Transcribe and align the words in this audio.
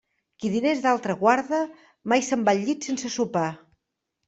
Qui 0.43 0.49
diners 0.53 0.79
d'altre 0.85 1.15
guarda, 1.19 1.59
mai 2.15 2.25
se'n 2.31 2.49
va 2.51 2.57
al 2.57 2.65
llit 2.71 2.91
sense 2.91 3.15
sopar. 3.21 3.47